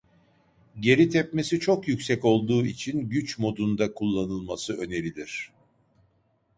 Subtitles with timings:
[0.79, 5.51] Geri tepmesi çok yüksek olduğu için güç modunda kullanılması önerilir.